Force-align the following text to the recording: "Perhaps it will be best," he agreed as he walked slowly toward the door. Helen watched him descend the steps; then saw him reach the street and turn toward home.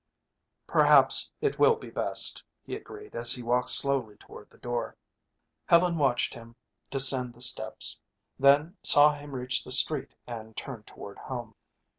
"Perhaps 0.65 1.29
it 1.41 1.59
will 1.59 1.75
be 1.75 1.91
best," 1.91 2.41
he 2.63 2.75
agreed 2.75 3.13
as 3.15 3.33
he 3.33 3.43
walked 3.43 3.69
slowly 3.69 4.15
toward 4.17 4.49
the 4.49 4.57
door. 4.57 4.97
Helen 5.67 5.95
watched 5.99 6.33
him 6.33 6.55
descend 6.89 7.35
the 7.35 7.41
steps; 7.41 7.99
then 8.39 8.77
saw 8.81 9.13
him 9.13 9.35
reach 9.35 9.63
the 9.63 9.71
street 9.71 10.15
and 10.25 10.57
turn 10.57 10.81
toward 10.85 11.19
home. 11.19 11.53